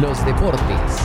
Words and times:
los 0.00 0.24
deportes. 0.24 0.98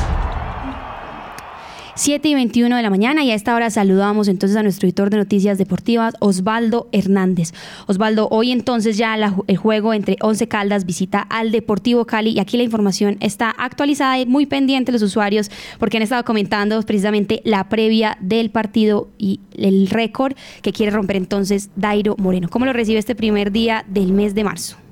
7 1.95 2.27
y 2.27 2.33
21 2.33 2.75
de 2.75 2.81
la 2.81 2.89
mañana 2.89 3.23
y 3.23 3.31
a 3.31 3.35
esta 3.35 3.55
hora 3.55 3.69
saludamos 3.69 4.27
entonces 4.27 4.57
a 4.57 4.63
nuestro 4.63 4.87
editor 4.87 5.09
de 5.09 5.17
noticias 5.17 5.57
deportivas, 5.57 6.15
Osvaldo 6.19 6.89
Hernández. 6.91 7.53
Osvaldo, 7.87 8.27
hoy 8.29 8.51
entonces 8.51 8.97
ya 8.97 9.15
el 9.47 9.57
juego 9.57 9.93
entre 9.93 10.17
Once 10.21 10.47
Caldas 10.47 10.85
visita 10.85 11.21
al 11.21 11.51
Deportivo 11.51 12.05
Cali 12.05 12.31
y 12.31 12.39
aquí 12.39 12.57
la 12.57 12.63
información 12.63 13.17
está 13.19 13.51
actualizada 13.51 14.19
y 14.19 14.25
muy 14.25 14.45
pendiente 14.45 14.91
los 14.91 15.01
usuarios 15.01 15.49
porque 15.79 15.97
han 15.97 16.03
estado 16.03 16.23
comentando 16.23 16.81
precisamente 16.81 17.41
la 17.45 17.69
previa 17.69 18.17
del 18.21 18.49
partido 18.49 19.07
y 19.17 19.39
el 19.55 19.87
récord 19.89 20.35
que 20.61 20.73
quiere 20.73 20.91
romper 20.91 21.15
entonces 21.15 21.69
Dairo 21.75 22.15
Moreno. 22.17 22.47
¿Cómo 22.49 22.65
lo 22.65 22.73
recibe 22.73 22.99
este 22.99 23.15
primer 23.15 23.51
día 23.51 23.85
del 23.87 24.13
mes 24.13 24.35
de 24.35 24.43
marzo? 24.43 24.82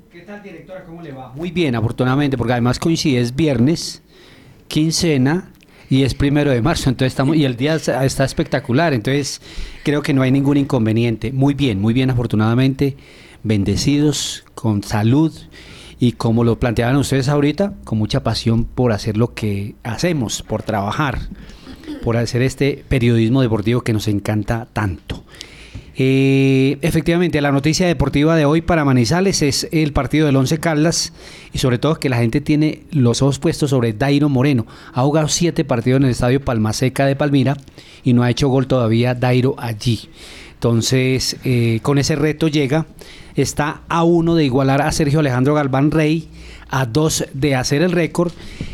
Muy 1.34 1.50
bien, 1.50 1.74
afortunadamente, 1.74 2.38
porque 2.38 2.52
además 2.52 2.78
coincide, 2.78 3.20
es 3.20 3.34
viernes, 3.34 4.02
quincena 4.68 5.50
y 5.90 6.04
es 6.04 6.14
primero 6.14 6.50
de 6.50 6.62
marzo, 6.62 6.88
entonces 6.88 7.12
estamos, 7.12 7.36
y 7.36 7.44
el 7.44 7.56
día 7.56 7.74
está 7.74 8.24
espectacular, 8.24 8.94
entonces 8.94 9.42
creo 9.82 10.02
que 10.02 10.14
no 10.14 10.22
hay 10.22 10.30
ningún 10.30 10.56
inconveniente. 10.56 11.32
Muy 11.32 11.54
bien, 11.54 11.80
muy 11.80 11.92
bien, 11.92 12.08
afortunadamente, 12.10 12.96
bendecidos, 13.42 14.44
con 14.54 14.82
salud 14.82 15.32
y 15.98 16.12
como 16.12 16.44
lo 16.44 16.58
planteaban 16.58 16.96
ustedes 16.96 17.28
ahorita, 17.28 17.74
con 17.84 17.98
mucha 17.98 18.22
pasión 18.22 18.64
por 18.64 18.92
hacer 18.92 19.16
lo 19.16 19.34
que 19.34 19.74
hacemos, 19.82 20.42
por 20.42 20.62
trabajar, 20.62 21.18
por 22.02 22.16
hacer 22.16 22.42
este 22.42 22.84
periodismo 22.88 23.42
deportivo 23.42 23.82
que 23.82 23.92
nos 23.92 24.08
encanta 24.08 24.66
tanto. 24.72 25.24
Eh, 25.94 26.78
efectivamente, 26.80 27.40
la 27.42 27.52
noticia 27.52 27.86
deportiva 27.86 28.34
de 28.34 28.46
hoy 28.46 28.62
para 28.62 28.84
Manizales 28.84 29.42
es 29.42 29.68
el 29.72 29.92
partido 29.92 30.26
del 30.26 30.36
Once 30.36 30.58
Caldas 30.58 31.12
y 31.52 31.58
sobre 31.58 31.78
todo 31.78 31.96
que 31.96 32.08
la 32.08 32.16
gente 32.16 32.40
tiene 32.40 32.84
los 32.90 33.20
ojos 33.20 33.38
puestos 33.38 33.70
sobre 33.70 33.92
Dairo 33.92 34.28
Moreno. 34.28 34.66
Ha 34.94 35.02
jugado 35.02 35.28
siete 35.28 35.64
partidos 35.64 35.98
en 35.98 36.04
el 36.04 36.10
estadio 36.10 36.40
Palmaseca 36.40 37.04
de 37.04 37.16
Palmira 37.16 37.56
y 38.02 38.14
no 38.14 38.22
ha 38.22 38.30
hecho 38.30 38.48
gol 38.48 38.66
todavía 38.66 39.14
Dairo 39.14 39.54
allí. 39.58 40.08
Entonces, 40.54 41.36
eh, 41.44 41.80
con 41.82 41.98
ese 41.98 42.16
reto 42.16 42.48
llega, 42.48 42.86
está 43.34 43.82
a 43.88 44.04
uno 44.04 44.34
de 44.34 44.44
igualar 44.44 44.80
a 44.80 44.92
Sergio 44.92 45.20
Alejandro 45.20 45.54
Galván 45.54 45.90
Rey, 45.90 46.28
a 46.70 46.86
dos 46.86 47.24
de 47.34 47.54
hacer 47.54 47.82
el 47.82 47.92
récord 47.92 48.32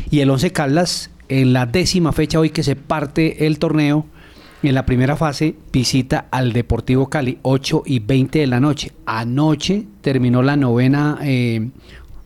y 0.09 0.21
el 0.21 0.29
Once 0.29 0.51
Caldas 0.51 1.09
en 1.27 1.51
la 1.51 1.65
décima 1.65 2.11
fecha 2.11 2.39
hoy 2.39 2.49
que 2.49 2.63
se 2.63 2.75
parte 2.75 3.45
el 3.45 3.59
torneo 3.59 4.05
en 4.67 4.75
la 4.75 4.85
primera 4.85 5.15
fase 5.15 5.55
visita 5.71 6.27
al 6.31 6.51
Deportivo 6.51 7.09
Cali, 7.09 7.39
8 7.43 7.83
y 7.85 7.99
20 7.99 8.39
de 8.39 8.47
la 8.47 8.59
noche. 8.59 8.91
Anoche 9.05 9.85
terminó 10.01 10.41
la 10.41 10.57
novena, 10.57 11.17
eh, 11.21 11.69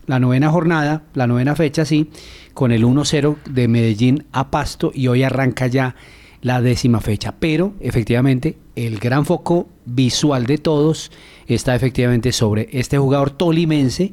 la 0.06 0.18
novena 0.18 0.50
jornada, 0.50 1.04
la 1.14 1.26
novena 1.26 1.54
fecha, 1.54 1.84
sí, 1.84 2.10
con 2.52 2.72
el 2.72 2.84
1-0 2.84 3.36
de 3.48 3.68
Medellín 3.68 4.26
a 4.32 4.50
Pasto 4.50 4.90
y 4.92 5.06
hoy 5.06 5.22
arranca 5.22 5.66
ya 5.68 5.94
la 6.40 6.60
décima 6.60 7.00
fecha. 7.00 7.34
Pero 7.38 7.74
efectivamente 7.80 8.58
el 8.74 8.98
gran 8.98 9.24
foco 9.24 9.68
visual 9.84 10.46
de 10.46 10.58
todos 10.58 11.12
está 11.46 11.74
efectivamente 11.74 12.32
sobre 12.32 12.68
este 12.72 12.98
jugador 12.98 13.30
tolimense 13.30 14.12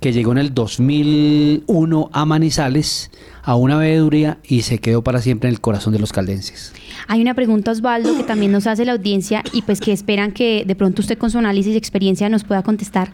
que 0.00 0.12
llegó 0.12 0.32
en 0.32 0.38
el 0.38 0.52
2001 0.52 2.10
a 2.12 2.24
Manizales 2.24 3.10
a 3.42 3.56
una 3.56 3.76
veeduría 3.76 4.38
y 4.42 4.62
se 4.62 4.78
quedó 4.78 5.02
para 5.02 5.20
siempre 5.20 5.48
en 5.48 5.54
el 5.54 5.60
corazón 5.60 5.92
de 5.92 5.98
los 5.98 6.12
caldenses. 6.12 6.72
Hay 7.08 7.20
una 7.20 7.34
pregunta, 7.34 7.70
Osvaldo, 7.70 8.16
que 8.16 8.24
también 8.24 8.52
nos 8.52 8.66
hace 8.66 8.84
la 8.84 8.92
audiencia 8.92 9.42
y 9.52 9.62
pues 9.62 9.80
que 9.80 9.92
esperan 9.92 10.32
que 10.32 10.64
de 10.66 10.74
pronto 10.74 11.02
usted 11.02 11.18
con 11.18 11.30
su 11.30 11.38
análisis 11.38 11.74
y 11.74 11.76
experiencia 11.76 12.28
nos 12.28 12.44
pueda 12.44 12.62
contestar. 12.62 13.12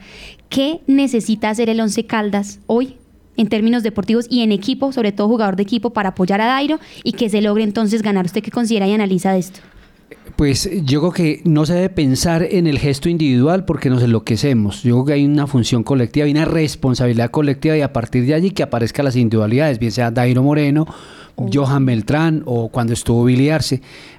¿Qué 0.48 0.80
necesita 0.86 1.50
hacer 1.50 1.68
el 1.68 1.80
Once 1.80 2.06
Caldas 2.06 2.60
hoy 2.66 2.96
en 3.36 3.48
términos 3.48 3.82
deportivos 3.82 4.26
y 4.28 4.42
en 4.42 4.52
equipo, 4.52 4.92
sobre 4.92 5.12
todo 5.12 5.28
jugador 5.28 5.56
de 5.56 5.62
equipo, 5.62 5.90
para 5.90 6.10
apoyar 6.10 6.40
a 6.40 6.46
Dairo 6.46 6.78
y 7.02 7.12
que 7.12 7.28
se 7.28 7.40
logre 7.40 7.64
entonces 7.64 8.02
ganar? 8.02 8.26
¿Usted 8.26 8.42
qué 8.42 8.50
considera 8.50 8.86
y 8.86 8.92
analiza 8.92 9.32
de 9.32 9.40
esto? 9.40 9.60
Pues 10.40 10.70
yo 10.86 11.00
creo 11.00 11.12
que 11.12 11.42
no 11.44 11.66
se 11.66 11.74
debe 11.74 11.90
pensar 11.90 12.42
en 12.42 12.66
el 12.66 12.78
gesto 12.78 13.10
individual 13.10 13.66
porque 13.66 13.90
nos 13.90 14.02
enloquecemos. 14.02 14.82
Yo 14.82 14.94
creo 14.94 15.04
que 15.04 15.12
hay 15.12 15.26
una 15.26 15.46
función 15.46 15.82
colectiva, 15.82 16.24
hay 16.24 16.30
una 16.30 16.46
responsabilidad 16.46 17.30
colectiva 17.30 17.76
y 17.76 17.82
a 17.82 17.92
partir 17.92 18.24
de 18.24 18.32
allí 18.32 18.50
que 18.50 18.62
aparezcan 18.62 19.04
las 19.04 19.16
individualidades, 19.16 19.78
bien 19.78 19.92
sea 19.92 20.10
Dairo 20.10 20.42
Moreno, 20.42 20.86
Johan 21.52 21.84
Beltrán 21.84 22.42
o 22.46 22.70
cuando 22.70 22.94
estuvo 22.94 23.24
Billy 23.24 23.50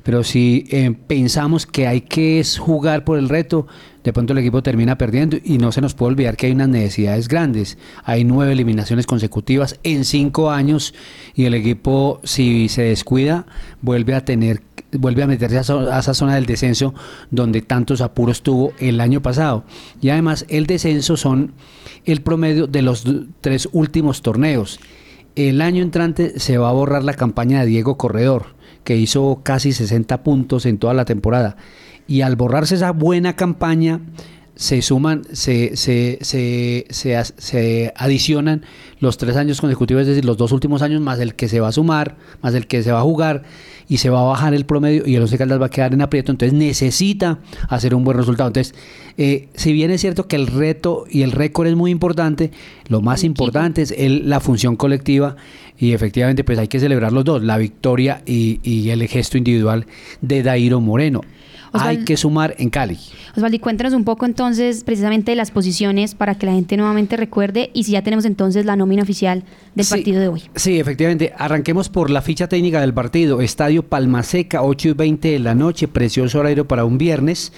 Pero 0.03 0.23
si 0.23 0.67
eh, 0.69 0.93
pensamos 1.07 1.65
que 1.65 1.87
hay 1.87 2.01
que 2.01 2.43
jugar 2.59 3.03
por 3.03 3.17
el 3.17 3.27
reto, 3.27 3.65
de 4.03 4.13
pronto 4.13 4.33
el 4.33 4.39
equipo 4.39 4.61
termina 4.61 4.99
perdiendo 4.99 5.37
y 5.43 5.57
no 5.57 5.71
se 5.71 5.81
nos 5.81 5.95
puede 5.95 6.11
olvidar 6.11 6.37
que 6.37 6.45
hay 6.45 6.51
unas 6.51 6.69
necesidades 6.69 7.27
grandes. 7.27 7.79
Hay 8.03 8.25
nueve 8.25 8.53
eliminaciones 8.53 9.07
consecutivas 9.07 9.79
en 9.81 10.05
cinco 10.05 10.51
años 10.51 10.93
y 11.33 11.45
el 11.45 11.55
equipo, 11.55 12.19
si 12.23 12.69
se 12.69 12.83
descuida, 12.83 13.47
vuelve 13.81 14.13
a 14.13 14.23
tener 14.23 14.61
vuelve 14.93 15.23
a 15.23 15.27
meterse 15.27 15.57
a, 15.57 15.99
esa 15.99 16.13
zona 16.13 16.35
del 16.35 16.45
descenso 16.45 16.93
donde 17.29 17.61
tantos 17.61 18.01
apuros 18.01 18.41
tuvo 18.41 18.73
el 18.79 18.99
año 18.99 19.21
pasado. 19.21 19.63
Y 20.01 20.09
además 20.09 20.45
el 20.49 20.67
descenso 20.67 21.17
son 21.17 21.53
el 22.05 22.21
promedio 22.21 22.67
de 22.67 22.81
los 22.81 23.05
tres 23.41 23.69
últimos 23.71 24.21
torneos. 24.21 24.79
El 25.35 25.61
año 25.61 25.81
entrante 25.81 26.39
se 26.39 26.57
va 26.57 26.69
a 26.69 26.73
borrar 26.73 27.03
la 27.03 27.13
campaña 27.13 27.61
de 27.61 27.67
Diego 27.67 27.97
Corredor, 27.97 28.47
que 28.83 28.97
hizo 28.97 29.41
casi 29.43 29.71
60 29.71 30.23
puntos 30.23 30.65
en 30.65 30.77
toda 30.77 30.93
la 30.93 31.05
temporada. 31.05 31.55
Y 32.07 32.21
al 32.21 32.35
borrarse 32.35 32.75
esa 32.75 32.91
buena 32.91 33.35
campaña, 33.35 34.01
se 34.61 34.83
suman, 34.83 35.23
se, 35.31 35.75
se, 35.75 36.19
se, 36.21 36.85
se, 36.91 37.93
adicionan 37.95 38.61
los 38.99 39.17
tres 39.17 39.35
años 39.35 39.59
consecutivos, 39.59 40.01
es 40.01 40.09
decir, 40.09 40.23
los 40.23 40.37
dos 40.37 40.51
últimos 40.51 40.83
años, 40.83 41.01
más 41.01 41.19
el 41.19 41.33
que 41.33 41.47
se 41.47 41.59
va 41.59 41.69
a 41.69 41.71
sumar, 41.71 42.15
más 42.43 42.53
el 42.53 42.67
que 42.67 42.83
se 42.83 42.91
va 42.91 42.99
a 42.99 43.01
jugar, 43.01 43.41
y 43.89 43.97
se 43.97 44.11
va 44.11 44.21
a 44.21 44.23
bajar 44.23 44.53
el 44.53 44.67
promedio 44.67 45.01
y 45.07 45.15
el 45.15 45.23
Once 45.23 45.35
Caldas 45.35 45.59
va 45.59 45.65
a 45.65 45.69
quedar 45.69 45.95
en 45.95 46.03
aprieto, 46.03 46.31
entonces 46.31 46.55
necesita 46.55 47.39
hacer 47.69 47.95
un 47.95 48.03
buen 48.03 48.15
resultado. 48.15 48.49
Entonces, 48.49 48.75
eh, 49.17 49.49
si 49.55 49.73
bien 49.73 49.89
es 49.89 49.99
cierto 49.99 50.27
que 50.27 50.35
el 50.35 50.45
reto 50.45 51.05
y 51.09 51.23
el 51.23 51.31
récord 51.31 51.65
es 51.65 51.75
muy 51.75 51.89
importante, 51.89 52.51
lo 52.87 53.01
más 53.01 53.23
importante 53.23 53.81
es 53.81 53.89
el, 53.97 54.29
la 54.29 54.41
función 54.41 54.75
colectiva 54.75 55.37
y 55.79 55.93
efectivamente 55.93 56.43
pues 56.43 56.59
hay 56.59 56.67
que 56.67 56.79
celebrar 56.79 57.13
los 57.13 57.25
dos, 57.25 57.41
la 57.41 57.57
victoria 57.57 58.21
y, 58.27 58.59
y 58.61 58.91
el 58.91 59.07
gesto 59.07 59.39
individual 59.39 59.87
de 60.21 60.43
Dairo 60.43 60.79
Moreno 60.81 61.21
hay 61.73 62.03
que 62.03 62.17
sumar 62.17 62.55
en 62.57 62.69
Cali. 62.69 62.97
Osvaldo, 63.35 63.59
cuéntanos 63.59 63.93
un 63.93 64.03
poco 64.03 64.25
entonces 64.25 64.83
precisamente 64.83 65.35
las 65.35 65.51
posiciones 65.51 66.15
para 66.15 66.35
que 66.35 66.45
la 66.45 66.51
gente 66.51 66.75
nuevamente 66.75 67.15
recuerde 67.15 67.69
y 67.73 67.85
si 67.85 67.93
ya 67.93 68.01
tenemos 68.01 68.25
entonces 68.25 68.65
la 68.65 68.75
nómina 68.75 69.03
oficial 69.03 69.43
del 69.75 69.87
partido 69.87 70.19
de 70.19 70.27
hoy. 70.27 70.43
Sí, 70.55 70.79
efectivamente. 70.79 71.33
Arranquemos 71.37 71.87
por 71.87 72.09
la 72.09 72.21
ficha 72.21 72.49
técnica 72.49 72.81
del 72.81 72.93
partido. 72.93 73.41
Estadio 73.41 73.83
Palmaseca, 73.83 74.63
8 74.63 74.89
y 74.89 74.93
20 74.93 75.27
de 75.29 75.39
la 75.39 75.55
noche, 75.55 75.87
precioso 75.87 76.39
horario 76.39 76.67
para 76.67 76.83
un 76.83 76.97
viernes. 76.97 77.53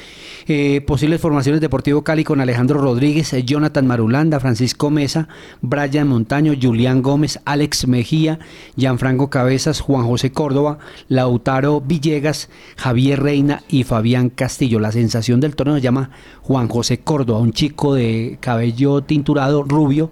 Eh, 0.48 0.82
posibles 0.86 1.20
formaciones 1.20 1.62
Deportivo 1.62 2.04
Cali 2.04 2.24
con 2.24 2.40
Alejandro 2.40 2.80
Rodríguez, 2.80 3.34
Jonathan 3.46 3.88
Marulanda, 3.88 4.40
Francisco 4.40 4.92
Mesa, 4.92 5.28
Brian 5.62 6.08
Montaño, 6.08 6.54
Julián 6.62 7.02
Gómez, 7.02 7.40
Alex 7.46 7.88
Mejía, 7.88 8.40
Gianfranco 8.76 9.30
Cabezas, 9.30 9.80
Juan 9.82 10.06
José 10.06 10.32
Córdoba, 10.32 10.78
Lautaro 11.08 11.82
Villegas, 11.82 12.50
Javier 12.76 13.24
Reina 13.24 13.64
y 13.70 13.84
Fabián 13.84 14.03
Castillo. 14.36 14.80
La 14.80 14.92
sensación 14.92 15.40
del 15.40 15.56
torneo 15.56 15.76
se 15.76 15.82
llama 15.82 16.12
Juan 16.42 16.68
José 16.68 17.00
Córdoba, 17.00 17.40
un 17.40 17.54
chico 17.54 17.96
de 17.96 18.38
cabello 18.40 19.02
tinturado, 19.02 19.64
rubio. 19.64 20.10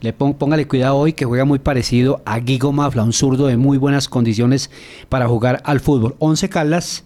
Le 0.00 0.12
póngale 0.12 0.66
cuidado 0.66 0.96
hoy 0.96 1.12
que 1.12 1.24
juega 1.24 1.44
muy 1.44 1.58
parecido 1.58 2.22
a 2.24 2.38
Guigo 2.38 2.72
Mafla, 2.72 3.04
un 3.04 3.12
zurdo 3.12 3.46
de 3.46 3.56
muy 3.56 3.78
buenas 3.78 4.08
condiciones 4.08 4.70
para 5.08 5.28
jugar 5.28 5.60
al 5.64 5.80
fútbol. 5.80 6.16
Once 6.18 6.48
Caldas 6.48 7.04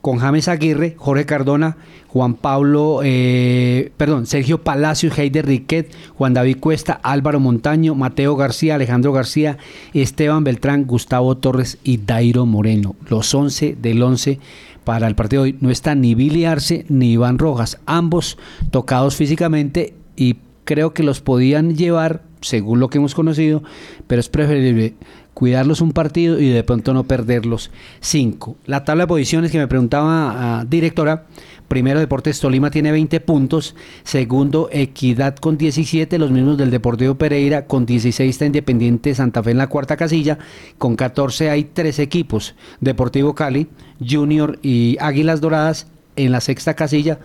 con 0.00 0.18
James 0.18 0.48
Aguirre, 0.48 0.94
Jorge 0.96 1.26
Cardona, 1.26 1.76
Juan 2.08 2.34
Pablo, 2.34 3.00
eh, 3.02 3.92
perdón, 3.96 4.26
Sergio 4.26 4.62
Palacios, 4.62 5.18
Heider 5.18 5.46
Riquet, 5.46 5.92
Juan 6.16 6.32
David 6.32 6.58
Cuesta, 6.58 7.00
Álvaro 7.02 7.40
Montaño, 7.40 7.94
Mateo 7.94 8.36
García, 8.36 8.76
Alejandro 8.76 9.12
García, 9.12 9.58
Esteban 9.92 10.44
Beltrán, 10.44 10.86
Gustavo 10.86 11.36
Torres 11.36 11.78
y 11.84 11.98
Dairo 11.98 12.46
Moreno. 12.46 12.96
Los 13.08 13.34
11 13.34 13.76
del 13.80 14.02
11 14.02 14.38
para 14.88 15.06
el 15.06 15.16
partido 15.16 15.42
de 15.42 15.50
hoy 15.50 15.58
no 15.60 15.68
está 15.68 15.94
ni 15.94 16.14
Billy 16.14 16.46
Arce 16.46 16.86
ni 16.88 17.12
Iván 17.12 17.38
Rojas, 17.38 17.78
ambos 17.84 18.38
tocados 18.70 19.16
físicamente 19.16 19.92
y 20.16 20.36
creo 20.64 20.94
que 20.94 21.02
los 21.02 21.20
podían 21.20 21.76
llevar, 21.76 22.22
según 22.40 22.80
lo 22.80 22.88
que 22.88 22.96
hemos 22.96 23.14
conocido, 23.14 23.62
pero 24.06 24.18
es 24.18 24.30
preferible 24.30 24.94
cuidarlos 25.34 25.82
un 25.82 25.92
partido 25.92 26.40
y 26.40 26.48
de 26.48 26.64
pronto 26.64 26.94
no 26.94 27.04
perderlos 27.04 27.70
cinco. 28.00 28.56
La 28.64 28.84
tabla 28.84 29.02
de 29.02 29.08
posiciones 29.08 29.52
que 29.52 29.58
me 29.58 29.68
preguntaba 29.68 30.60
a 30.60 30.64
directora, 30.64 31.26
Primero 31.68 32.00
Deportes 32.00 32.40
Tolima 32.40 32.70
tiene 32.70 32.90
20 32.90 33.20
puntos, 33.20 33.74
segundo 34.02 34.70
Equidad 34.72 35.36
con 35.36 35.58
17, 35.58 36.18
los 36.18 36.30
mismos 36.30 36.56
del 36.56 36.70
Deportivo 36.70 37.16
Pereira 37.16 37.66
con 37.66 37.84
16 37.84 38.30
está 38.30 38.46
Independiente 38.46 39.14
Santa 39.14 39.42
Fe 39.42 39.50
en 39.50 39.58
la 39.58 39.66
cuarta 39.66 39.98
casilla, 39.98 40.38
con 40.78 40.96
14 40.96 41.50
hay 41.50 41.64
tres 41.64 41.98
equipos, 41.98 42.54
Deportivo 42.80 43.34
Cali, 43.34 43.66
Junior 44.00 44.58
y 44.62 44.96
Águilas 44.98 45.42
Doradas 45.42 45.88
en 46.16 46.32
la 46.32 46.40
sexta 46.40 46.72
casilla, 46.72 47.18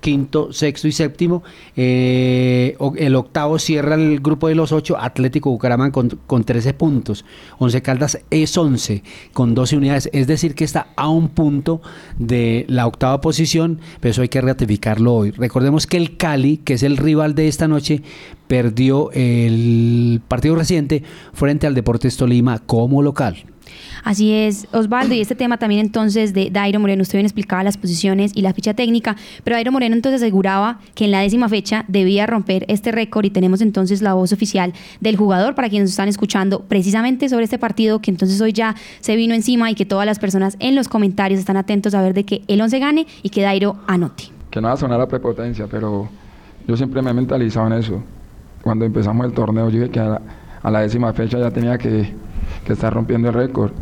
quinto, 0.00 0.52
sexto 0.52 0.88
y 0.88 0.92
séptimo. 0.92 1.42
Eh, 1.76 2.76
el 2.96 3.14
octavo 3.14 3.58
cierra 3.58 3.94
el 3.94 4.20
grupo 4.20 4.48
de 4.48 4.54
los 4.54 4.72
ocho, 4.72 4.96
Atlético 4.98 5.50
Bucaramanga 5.50 5.92
con, 5.92 6.08
con 6.26 6.44
13 6.44 6.74
puntos. 6.74 7.24
Once 7.58 7.80
Caldas 7.82 8.18
es 8.30 8.56
11 8.56 9.02
con 9.32 9.54
12 9.54 9.76
unidades. 9.76 10.10
Es 10.12 10.26
decir, 10.26 10.54
que 10.54 10.64
está 10.64 10.88
a 10.96 11.08
un 11.08 11.28
punto 11.28 11.80
de 12.18 12.64
la 12.68 12.86
octava 12.86 13.20
posición, 13.20 13.80
pero 14.00 14.10
eso 14.10 14.22
hay 14.22 14.28
que 14.28 14.40
ratificarlo 14.40 15.14
hoy. 15.14 15.30
Recordemos 15.30 15.86
que 15.86 15.96
el 15.96 16.16
Cali, 16.16 16.58
que 16.58 16.74
es 16.74 16.82
el 16.82 16.96
rival 16.96 17.34
de 17.34 17.48
esta 17.48 17.68
noche, 17.68 18.02
perdió 18.46 19.10
el 19.12 20.20
partido 20.26 20.54
reciente 20.54 21.02
frente 21.32 21.66
al 21.66 21.74
Deportes 21.74 22.16
Tolima 22.16 22.60
como 22.60 23.02
local. 23.02 23.44
Así 24.04 24.32
es, 24.32 24.66
Osvaldo, 24.72 25.14
y 25.14 25.20
este 25.20 25.34
tema 25.34 25.58
también 25.58 25.80
entonces 25.80 26.32
de 26.32 26.50
Dairo 26.50 26.80
Moreno, 26.80 27.02
usted 27.02 27.18
bien 27.18 27.26
explicaba 27.26 27.62
las 27.64 27.76
posiciones 27.76 28.32
y 28.34 28.42
la 28.42 28.52
ficha 28.52 28.74
técnica, 28.74 29.16
pero 29.44 29.56
Dairo 29.56 29.72
Moreno 29.72 29.94
entonces 29.94 30.22
aseguraba 30.22 30.80
que 30.94 31.06
en 31.06 31.10
la 31.10 31.20
décima 31.20 31.48
fecha 31.48 31.84
debía 31.88 32.26
romper 32.26 32.64
este 32.68 32.92
récord 32.92 33.24
y 33.24 33.30
tenemos 33.30 33.60
entonces 33.60 34.02
la 34.02 34.14
voz 34.14 34.32
oficial 34.32 34.72
del 35.00 35.16
jugador 35.16 35.54
para 35.54 35.68
quienes 35.68 35.90
están 35.90 36.08
escuchando 36.08 36.60
precisamente 36.60 37.28
sobre 37.28 37.44
este 37.44 37.58
partido 37.58 38.00
que 38.00 38.10
entonces 38.10 38.40
hoy 38.40 38.52
ya 38.52 38.74
se 39.00 39.16
vino 39.16 39.34
encima 39.34 39.70
y 39.70 39.74
que 39.74 39.84
todas 39.84 40.06
las 40.06 40.18
personas 40.18 40.56
en 40.60 40.74
los 40.74 40.88
comentarios 40.88 41.40
están 41.40 41.56
atentos 41.56 41.94
a 41.94 42.02
ver 42.02 42.14
de 42.14 42.24
que 42.24 42.42
el 42.48 42.60
11 42.60 42.78
gane 42.78 43.06
y 43.22 43.30
que 43.30 43.42
Dairo 43.42 43.76
anote. 43.86 44.24
Que 44.50 44.60
no 44.60 44.68
va 44.68 44.74
a 44.74 45.02
a 45.02 45.08
prepotencia, 45.08 45.66
pero 45.70 46.08
yo 46.66 46.76
siempre 46.76 47.02
me 47.02 47.10
he 47.10 47.14
mentalizado 47.14 47.66
en 47.68 47.74
eso. 47.74 48.02
Cuando 48.62 48.84
empezamos 48.84 49.26
el 49.26 49.32
torneo, 49.32 49.68
yo 49.68 49.80
dije 49.80 49.90
que 49.90 50.00
a 50.00 50.70
la, 50.70 50.80
décima 50.80 51.12
fecha 51.12 51.38
ya 51.38 51.50
tenía 51.50 51.78
que, 51.78 52.12
que 52.64 52.72
estar 52.72 52.92
rompiendo 52.92 53.28
el 53.28 53.34
récord. 53.34 53.72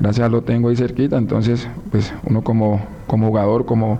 Gracias 0.00 0.26
a 0.26 0.28
lo 0.28 0.42
tengo 0.42 0.68
ahí 0.68 0.76
cerquita, 0.76 1.16
entonces 1.16 1.68
pues 1.90 2.12
uno 2.24 2.42
como, 2.42 2.84
como 3.06 3.28
jugador, 3.28 3.64
como, 3.64 3.98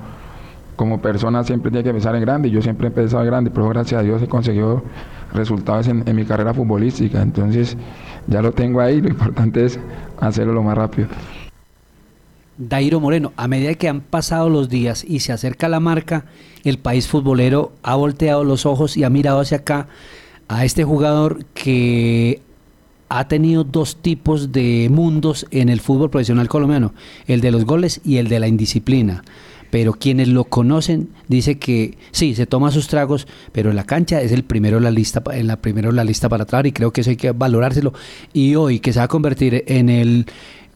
como 0.77 1.01
persona 1.01 1.45
siempre 1.45 1.71
tiene 1.71 1.85
que 1.85 1.93
pensar 1.93 2.15
en 2.17 2.23
grande, 2.23 2.51
yo 2.51 2.61
siempre 2.61 2.89
he 2.89 2.91
pensado 2.91 3.23
en 3.23 3.29
grande, 3.29 3.51
pero 3.51 3.69
gracias 3.69 4.01
a 4.01 4.03
Dios 4.03 4.21
he 4.23 4.27
conseguido 4.27 4.83
resultados 5.33 5.89
en, 5.89 6.05
mi 6.15 6.25
carrera 6.25 6.55
futbolística, 6.55 7.23
entonces 7.23 7.77
ya 8.27 8.43
lo 8.43 8.53
tengo 8.53 8.81
ahí, 8.81 9.01
lo 9.01 9.09
importante 9.09 9.65
es 9.65 9.79
hacerlo 10.21 10.53
lo 10.53 10.63
más 10.63 10.77
rápido. 10.77 11.09
Dairo 12.59 13.01
Moreno, 13.01 13.33
a 13.37 13.49
medida 13.49 13.75
que 13.75 13.89
han 13.89 14.01
pasado 14.01 14.49
los 14.49 14.69
días 14.69 15.05
y 15.05 15.21
se 15.21 15.33
acerca 15.33 15.69
la 15.69 15.81
marca, 15.81 16.27
el 16.65 16.79
país 16.79 17.09
futbolero 17.09 17.73
ha 17.83 17.95
volteado 17.95 18.45
los 18.45 18.67
ojos 18.67 18.97
y 18.97 19.05
ha 19.05 19.11
mirado 19.11 19.41
hacia 19.41 19.59
acá 19.59 19.89
a 20.49 20.65
este 20.65 20.85
jugador 20.85 21.45
que 21.55 22.43
ha 23.19 23.29
tenido 23.29 23.65
dos 23.65 23.97
tipos 23.97 24.53
de 24.53 24.89
mundos 24.91 25.47
en 25.51 25.69
el 25.69 25.81
fútbol 25.81 26.09
profesional 26.09 26.49
colombiano, 26.49 26.95
el 27.27 27.43
de 27.43 27.51
los 27.51 27.67
goles 27.67 28.01
y 28.05 28.17
el 28.17 28.29
de 28.29 28.41
la 28.41 28.49
indisciplina. 28.49 29.23
Pero 29.71 29.93
quienes 29.95 30.29
lo 30.29 30.45
conocen 30.45 31.11
dice 31.29 31.59
que 31.59 31.97
sí, 32.11 32.35
se 32.35 32.47
toma 32.47 32.71
sus 32.71 32.89
tragos, 32.89 33.27
pero 33.53 33.71
en 33.71 33.77
la 33.77 33.85
cancha 33.85 34.21
es 34.21 34.33
el 34.33 34.45
primero 34.45 34.79
en 34.79 34.85
la 34.85 34.91
lista, 34.91 35.23
en 35.33 35.47
la 35.47 35.57
primero 35.57 35.91
en 35.91 35.97
la 35.97 36.05
lista 36.05 36.29
para 36.29 36.45
atrás 36.45 36.65
y 36.67 36.73
creo 36.73 36.93
que 36.93 37.03
eso 37.03 37.11
hay 37.11 37.17
que 37.17 37.33
valorárselo. 37.33 37.93
Y 38.33 38.55
hoy 38.55 38.81
que 38.81 38.93
se 38.93 38.99
va 38.99 39.05
a 39.05 39.09
convertir 39.09 39.65
en 39.67 39.91
el 39.91 40.27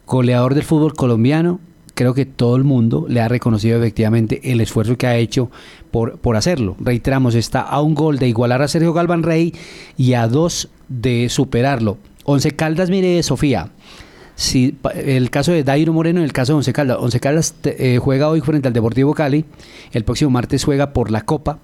goleador 0.07 0.55
del 0.55 0.65
fútbol 0.65 0.95
colombiano, 0.95 1.61
creo 1.95 2.13
que 2.13 2.27
todo 2.27 2.57
el 2.57 2.65
mundo 2.65 3.07
le 3.09 3.23
ha 3.23 3.29
reconocido 3.29 3.79
efectivamente 3.79 4.53
el 4.53 4.61
esfuerzo 4.61 4.99
que 4.99 5.07
ha 5.07 5.17
hecho 5.17 5.51
por, 5.91 6.19
por 6.19 6.37
hacerlo. 6.37 6.77
Reiteramos, 6.81 7.35
está 7.35 7.63
a 7.63 7.81
un 7.81 7.95
gol 7.95 8.19
de 8.19 8.29
igualar 8.29 8.61
a 8.61 8.69
Sergio 8.69 8.93
Galván 8.93 9.23
Rey 9.23 9.55
y 9.97 10.13
a 10.13 10.29
dos 10.29 10.69
de 10.89 11.29
superarlo. 11.31 11.97
Once 12.27 12.51
Caldas, 12.51 12.91
mire, 12.91 13.23
Sofía. 13.23 13.71
Si, 14.35 14.77
el 14.95 15.31
caso 15.31 15.53
de 15.53 15.63
Dairo 15.63 15.93
Moreno 15.93 16.21
y 16.21 16.25
el 16.25 16.33
caso 16.33 16.53
de 16.53 16.57
Once 16.59 16.73
Caldas. 16.73 16.99
Once 17.01 17.21
Caldas 17.21 17.55
eh, 17.65 17.99
juega 18.03 18.29
hoy 18.29 18.41
frente 18.41 18.67
al 18.67 18.75
Deportivo 18.75 19.15
Cali. 19.15 19.45
El 19.93 20.05
próximo 20.05 20.31
martes 20.33 20.65
juega 20.65 20.93
por 20.93 21.13
la 21.13 21.23
Copa 21.23 21.61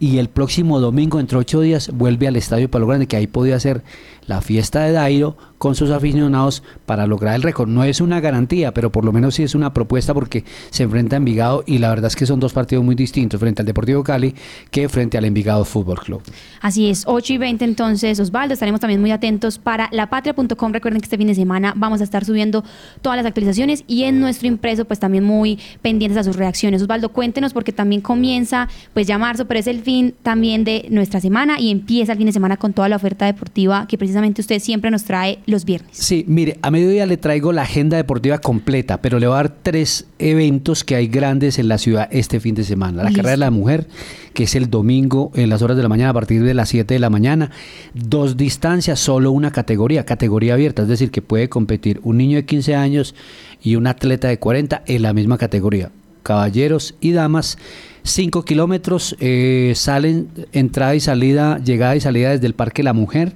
y 0.00 0.18
el 0.18 0.28
próximo 0.28 0.80
domingo, 0.80 1.20
entre 1.20 1.38
ocho 1.38 1.60
días, 1.60 1.90
vuelve 1.92 2.28
al 2.28 2.36
Estadio 2.36 2.70
Palo 2.70 2.86
Grande, 2.86 3.06
que 3.06 3.16
ahí 3.16 3.26
podía 3.26 3.58
ser 3.58 3.82
la 4.28 4.42
fiesta 4.42 4.82
de 4.82 4.92
Dairo 4.92 5.36
con 5.56 5.74
sus 5.74 5.90
aficionados 5.90 6.62
para 6.86 7.06
lograr 7.06 7.34
el 7.34 7.42
récord. 7.42 7.68
No 7.68 7.82
es 7.82 8.00
una 8.00 8.20
garantía, 8.20 8.72
pero 8.72 8.92
por 8.92 9.04
lo 9.04 9.12
menos 9.12 9.34
sí 9.34 9.42
es 9.42 9.54
una 9.54 9.72
propuesta 9.72 10.14
porque 10.14 10.44
se 10.70 10.84
enfrenta 10.84 11.16
a 11.16 11.18
Envigado 11.18 11.64
y 11.66 11.78
la 11.78 11.88
verdad 11.88 12.06
es 12.06 12.14
que 12.14 12.26
son 12.26 12.38
dos 12.38 12.52
partidos 12.52 12.84
muy 12.84 12.94
distintos 12.94 13.40
frente 13.40 13.62
al 13.62 13.66
Deportivo 13.66 14.04
Cali 14.04 14.34
que 14.70 14.88
frente 14.88 15.18
al 15.18 15.24
Envigado 15.24 15.64
Fútbol 15.64 15.98
Club. 15.98 16.22
Así 16.60 16.88
es, 16.90 17.04
8 17.06 17.32
y 17.32 17.38
20 17.38 17.64
entonces, 17.64 18.20
Osvaldo, 18.20 18.52
estaremos 18.52 18.80
también 18.80 19.00
muy 19.00 19.10
atentos 19.10 19.58
para 19.58 19.88
lapatria.com. 19.90 20.72
Recuerden 20.72 21.00
que 21.00 21.06
este 21.06 21.18
fin 21.18 21.26
de 21.26 21.34
semana 21.34 21.72
vamos 21.74 22.00
a 22.02 22.04
estar 22.04 22.24
subiendo 22.24 22.62
todas 23.02 23.16
las 23.16 23.26
actualizaciones 23.26 23.82
y 23.86 24.04
en 24.04 24.20
nuestro 24.20 24.46
impreso 24.46 24.84
pues 24.84 25.00
también 25.00 25.24
muy 25.24 25.58
pendientes 25.82 26.18
a 26.18 26.22
sus 26.22 26.36
reacciones. 26.36 26.82
Osvaldo, 26.82 27.08
cuéntenos 27.08 27.52
porque 27.52 27.72
también 27.72 28.02
comienza 28.02 28.68
pues 28.92 29.06
ya 29.06 29.18
marzo, 29.18 29.46
pero 29.46 29.58
es 29.58 29.66
el 29.66 29.80
fin 29.88 30.14
también 30.22 30.64
de 30.64 30.86
nuestra 30.90 31.18
semana 31.18 31.58
y 31.58 31.70
empieza 31.70 32.12
el 32.12 32.18
fin 32.18 32.26
de 32.26 32.32
semana 32.34 32.58
con 32.58 32.74
toda 32.74 32.90
la 32.90 32.96
oferta 32.96 33.24
deportiva 33.24 33.86
que 33.88 33.96
precisamente 33.96 34.42
usted 34.42 34.58
siempre 34.58 34.90
nos 34.90 35.04
trae 35.04 35.38
los 35.46 35.64
viernes. 35.64 35.96
Sí, 35.96 36.26
mire, 36.28 36.58
a 36.60 36.70
mediodía 36.70 37.06
le 37.06 37.16
traigo 37.16 37.52
la 37.52 37.62
agenda 37.62 37.96
deportiva 37.96 38.36
completa, 38.36 39.00
pero 39.00 39.18
le 39.18 39.26
voy 39.26 39.32
a 39.32 39.36
dar 39.36 39.56
tres 39.62 40.06
eventos 40.18 40.84
que 40.84 40.94
hay 40.94 41.06
grandes 41.06 41.58
en 41.58 41.68
la 41.68 41.78
ciudad 41.78 42.06
este 42.10 42.38
fin 42.38 42.54
de 42.54 42.64
semana. 42.64 43.02
La 43.02 43.10
carrera 43.10 43.30
de 43.30 43.36
la 43.38 43.50
mujer, 43.50 43.88
que 44.34 44.42
es 44.42 44.54
el 44.56 44.68
domingo 44.68 45.32
en 45.34 45.48
las 45.48 45.62
horas 45.62 45.74
de 45.78 45.82
la 45.82 45.88
mañana 45.88 46.10
a 46.10 46.14
partir 46.14 46.42
de 46.42 46.52
las 46.52 46.68
7 46.68 46.92
de 46.92 47.00
la 47.00 47.08
mañana. 47.08 47.50
Dos 47.94 48.36
distancias, 48.36 49.00
solo 49.00 49.32
una 49.32 49.52
categoría, 49.52 50.04
categoría 50.04 50.52
abierta, 50.52 50.82
es 50.82 50.88
decir, 50.88 51.10
que 51.10 51.22
puede 51.22 51.48
competir 51.48 51.98
un 52.02 52.18
niño 52.18 52.36
de 52.36 52.44
15 52.44 52.74
años 52.74 53.14
y 53.62 53.76
un 53.76 53.86
atleta 53.86 54.28
de 54.28 54.38
40 54.38 54.82
en 54.84 55.00
la 55.00 55.14
misma 55.14 55.38
categoría. 55.38 55.90
Caballeros 56.28 56.94
y 57.00 57.12
damas 57.12 57.56
5 58.02 58.44
kilómetros, 58.44 59.16
eh, 59.18 59.72
salen 59.74 60.28
entrada 60.52 60.94
y 60.94 61.00
salida, 61.00 61.58
llegada 61.58 61.96
y 61.96 62.02
salida 62.02 62.32
desde 62.32 62.46
el 62.46 62.52
Parque 62.52 62.82
La 62.82 62.92
Mujer 62.92 63.32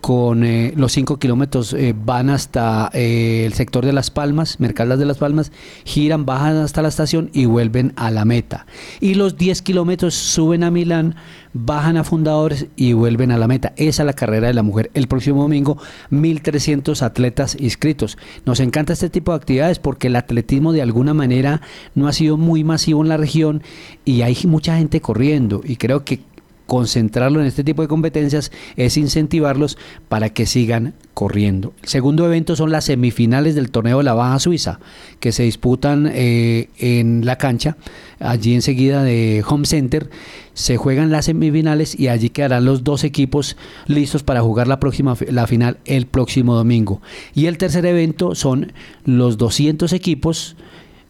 con 0.00 0.44
eh, 0.44 0.72
los 0.76 0.92
5 0.92 1.18
kilómetros 1.18 1.72
eh, 1.72 1.94
van 1.96 2.30
hasta 2.30 2.90
eh, 2.92 3.44
el 3.46 3.52
sector 3.54 3.84
de 3.84 3.92
Las 3.92 4.10
Palmas, 4.10 4.60
Mercadas 4.60 4.98
de 4.98 5.04
Las 5.04 5.18
Palmas, 5.18 5.52
giran, 5.84 6.26
bajan 6.26 6.56
hasta 6.56 6.82
la 6.82 6.88
estación 6.88 7.30
y 7.32 7.46
vuelven 7.46 7.92
a 7.96 8.10
la 8.10 8.24
meta. 8.24 8.66
Y 9.00 9.14
los 9.14 9.36
10 9.36 9.62
kilómetros 9.62 10.14
suben 10.14 10.64
a 10.64 10.70
Milán, 10.70 11.16
bajan 11.52 11.96
a 11.96 12.04
Fundadores 12.04 12.66
y 12.76 12.92
vuelven 12.92 13.30
a 13.30 13.38
la 13.38 13.48
meta. 13.48 13.72
Esa 13.76 14.02
es 14.02 14.06
la 14.06 14.12
carrera 14.12 14.46
de 14.48 14.54
la 14.54 14.62
mujer. 14.62 14.90
El 14.94 15.08
próximo 15.08 15.42
domingo, 15.42 15.78
1.300 16.10 17.02
atletas 17.02 17.56
inscritos. 17.58 18.18
Nos 18.44 18.60
encanta 18.60 18.92
este 18.92 19.10
tipo 19.10 19.32
de 19.32 19.36
actividades 19.36 19.78
porque 19.78 20.08
el 20.08 20.16
atletismo 20.16 20.72
de 20.72 20.82
alguna 20.82 21.14
manera 21.14 21.60
no 21.94 22.08
ha 22.08 22.12
sido 22.12 22.36
muy 22.36 22.64
masivo 22.64 23.02
en 23.02 23.08
la 23.08 23.16
región 23.16 23.62
y 24.04 24.22
hay 24.22 24.36
mucha 24.44 24.76
gente 24.76 25.00
corriendo 25.00 25.60
y 25.64 25.76
creo 25.76 26.04
que 26.04 26.20
concentrarlo 26.66 27.40
en 27.40 27.46
este 27.46 27.64
tipo 27.64 27.82
de 27.82 27.88
competencias 27.88 28.52
es 28.76 28.96
incentivarlos 28.96 29.78
para 30.08 30.30
que 30.30 30.46
sigan 30.46 30.94
corriendo. 31.14 31.72
El 31.82 31.88
segundo 31.88 32.26
evento 32.26 32.56
son 32.56 32.70
las 32.70 32.84
semifinales 32.84 33.54
del 33.54 33.70
torneo 33.70 33.98
de 33.98 34.04
la 34.04 34.14
Baja 34.14 34.38
Suiza, 34.38 34.80
que 35.20 35.32
se 35.32 35.44
disputan 35.44 36.10
eh, 36.12 36.68
en 36.78 37.24
la 37.24 37.38
cancha, 37.38 37.76
allí 38.20 38.54
enseguida 38.54 39.02
de 39.02 39.42
Home 39.48 39.66
Center. 39.66 40.10
Se 40.52 40.76
juegan 40.76 41.10
las 41.10 41.26
semifinales 41.26 41.98
y 41.98 42.08
allí 42.08 42.30
quedarán 42.30 42.64
los 42.64 42.84
dos 42.84 43.04
equipos 43.04 43.56
listos 43.86 44.22
para 44.22 44.42
jugar 44.42 44.68
la 44.68 44.80
próxima 44.80 45.16
la 45.28 45.46
final 45.46 45.78
el 45.84 46.06
próximo 46.06 46.54
domingo. 46.54 47.00
Y 47.34 47.46
el 47.46 47.58
tercer 47.58 47.86
evento 47.86 48.34
son 48.34 48.72
los 49.04 49.38
200 49.38 49.92
equipos 49.92 50.56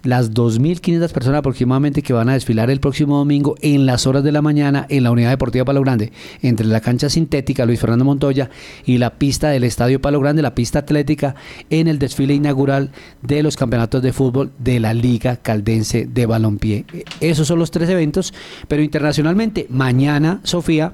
las 0.06 0.32
2.500 0.32 1.10
personas 1.12 1.38
aproximadamente 1.38 2.02
que 2.02 2.12
van 2.12 2.28
a 2.28 2.34
desfilar 2.34 2.70
el 2.70 2.80
próximo 2.80 3.18
domingo 3.18 3.56
en 3.60 3.86
las 3.86 4.06
horas 4.06 4.24
de 4.24 4.32
la 4.32 4.42
mañana 4.42 4.86
en 4.88 5.04
la 5.04 5.10
Unidad 5.10 5.30
Deportiva 5.30 5.64
Palo 5.64 5.82
Grande, 5.82 6.12
entre 6.42 6.66
la 6.66 6.80
cancha 6.80 7.08
sintética 7.08 7.66
Luis 7.66 7.80
Fernando 7.80 8.04
Montoya 8.04 8.50
y 8.84 8.98
la 8.98 9.14
pista 9.18 9.48
del 9.48 9.64
Estadio 9.64 10.00
Palo 10.00 10.20
Grande, 10.20 10.42
la 10.42 10.54
pista 10.54 10.80
atlética, 10.80 11.34
en 11.70 11.88
el 11.88 11.98
desfile 11.98 12.34
inaugural 12.34 12.90
de 13.22 13.42
los 13.42 13.56
campeonatos 13.56 14.02
de 14.02 14.12
fútbol 14.12 14.52
de 14.58 14.80
la 14.80 14.94
Liga 14.94 15.36
Caldense 15.36 16.06
de 16.06 16.26
Balompié. 16.26 16.84
Esos 17.20 17.48
son 17.48 17.58
los 17.58 17.70
tres 17.70 17.88
eventos, 17.88 18.32
pero 18.68 18.82
internacionalmente, 18.82 19.66
mañana, 19.70 20.40
Sofía, 20.44 20.92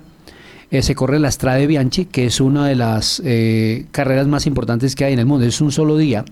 eh, 0.71 0.81
se 0.81 0.95
corre 0.95 1.19
la 1.19 1.31
Strade 1.31 1.66
Bianchi, 1.66 2.07
que 2.07 2.25
es 2.25 2.40
una 2.40 2.66
de 2.66 2.75
las 2.75 3.21
eh, 3.25 3.85
carreras 3.90 4.26
más 4.26 4.47
importantes 4.47 4.97
que 4.97 5.04
hay 5.04 5.12
en 5.12 5.19
el 5.19 5.26
mundo. 5.26 5.45
Es 5.45 5.61
un 5.61 5.71
solo 5.71 5.99
día 5.99 6.25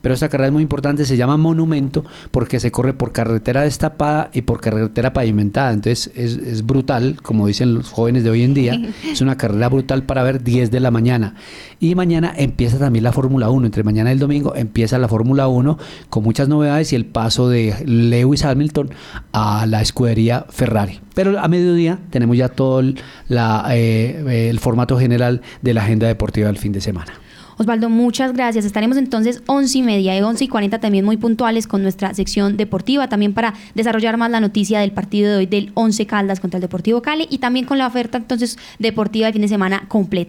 pero 0.00 0.14
esta 0.14 0.28
carrera 0.28 0.48
es 0.48 0.52
muy 0.52 0.62
importante, 0.62 1.04
se 1.04 1.16
llama 1.16 1.36
Monumento 1.36 2.04
porque 2.30 2.60
se 2.60 2.70
corre 2.70 2.94
por 2.94 3.12
carretera 3.12 3.62
destapada 3.62 4.30
y 4.32 4.42
por 4.42 4.60
carretera 4.60 5.12
pavimentada, 5.12 5.72
entonces 5.72 6.10
es, 6.14 6.64
brutal, 6.66 7.16
como 7.22 7.46
dicen 7.46 7.74
los 7.74 7.90
jóvenes 7.90 8.24
de 8.24 8.30
hoy 8.30 8.42
en 8.42 8.54
día, 8.54 8.80
es 9.10 9.20
una 9.20 9.36
carrera 9.36 9.68
brutal 9.68 10.04
para 10.04 10.22
ver 10.22 10.42
10 10.42 10.70
de 10.70 10.80
la 10.80 10.90
mañana. 10.90 11.34
Y 11.78 11.94
mañana 11.94 12.32
empieza 12.36 12.78
también 12.78 13.04
la 13.04 13.12
Fórmula 13.12 13.50
1, 13.50 13.66
entre 13.66 13.82
mañana 13.82 14.10
y 14.10 14.14
el 14.14 14.18
domingo 14.18 14.54
empieza 14.56 14.98
la 14.98 15.08
Fórmula 15.08 15.48
1 15.48 15.78
con 16.08 16.24
muchas 16.24 16.48
novedades 16.48 16.92
y 16.92 16.96
el 16.96 17.04
paso 17.04 17.48
de 17.48 17.74
Lewis 17.84 18.44
Hamilton 18.44 18.90
a 19.32 19.66
la 19.66 19.82
escudería 19.82 20.46
Ferrari. 20.48 21.00
Pero 21.14 21.38
a 21.38 21.48
mediodía 21.48 21.98
tenemos 22.10 22.36
ya 22.36 22.48
todo 22.48 22.80
el, 22.80 22.98
la, 23.28 23.66
eh, 23.70 24.48
el 24.50 24.58
formato 24.58 24.98
general 24.98 25.42
de 25.62 25.74
la 25.74 25.82
agenda 25.82 26.06
deportiva 26.06 26.48
del 26.48 26.58
fin 26.58 26.72
de 26.72 26.80
semana. 26.80 27.12
Osvaldo, 27.58 27.88
muchas 27.88 28.32
gracias. 28.32 28.64
Estaremos 28.64 28.96
entonces 28.96 29.42
11 29.46 29.78
y 29.78 29.82
media 29.82 30.16
y 30.16 30.20
11 30.20 30.44
y 30.44 30.48
40 30.48 30.78
también 30.78 31.04
muy 31.04 31.16
puntuales 31.16 31.66
con 31.66 31.82
nuestra 31.82 32.12
sección 32.14 32.56
deportiva, 32.56 33.08
también 33.08 33.32
para 33.32 33.54
desarrollar 33.74 34.16
más 34.16 34.30
la 34.30 34.40
noticia 34.40 34.80
del 34.80 34.92
partido 34.92 35.30
de 35.30 35.36
hoy 35.38 35.46
del 35.46 35.70
11 35.74 36.06
Caldas 36.06 36.40
contra 36.40 36.58
el 36.58 36.62
Deportivo 36.62 37.02
Cali 37.02 37.26
y 37.30 37.38
también 37.38 37.64
con 37.64 37.78
la 37.78 37.86
oferta 37.86 38.18
entonces 38.18 38.58
deportiva 38.78 39.26
del 39.26 39.32
fin 39.32 39.42
de 39.42 39.48
semana 39.48 39.84
completa. 39.88 40.24